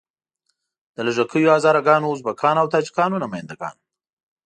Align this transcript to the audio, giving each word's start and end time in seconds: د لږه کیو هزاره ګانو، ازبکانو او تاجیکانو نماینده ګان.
د 0.95 0.97
لږه 1.07 1.25
کیو 1.31 1.53
هزاره 1.57 1.81
ګانو، 1.87 2.11
ازبکانو 2.15 2.59
او 2.61 2.71
تاجیکانو 2.73 3.21
نماینده 3.23 3.55
ګان. 3.61 3.75